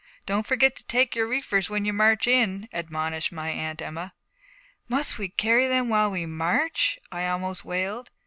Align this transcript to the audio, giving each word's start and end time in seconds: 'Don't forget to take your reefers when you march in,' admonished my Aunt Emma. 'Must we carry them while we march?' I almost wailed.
'Don't 0.25 0.47
forget 0.47 0.75
to 0.75 0.83
take 0.85 1.15
your 1.15 1.27
reefers 1.27 1.69
when 1.69 1.85
you 1.85 1.93
march 1.93 2.25
in,' 2.25 2.67
admonished 2.73 3.31
my 3.31 3.51
Aunt 3.51 3.83
Emma. 3.83 4.15
'Must 4.87 5.19
we 5.19 5.29
carry 5.29 5.67
them 5.67 5.89
while 5.89 6.09
we 6.09 6.25
march?' 6.25 6.97
I 7.11 7.27
almost 7.27 7.63
wailed. 7.63 8.09